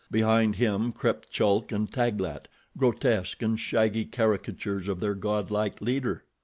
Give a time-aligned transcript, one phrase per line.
[0.09, 6.23] Behind him crept Chulk and Taglat, grotesque and shaggy caricatures of their godlike leader.